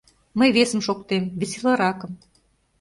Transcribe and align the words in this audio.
Мый 0.39 0.49
весым 0.57 0.81
шоктем, 0.87 1.23
веселаракым. 1.39 2.11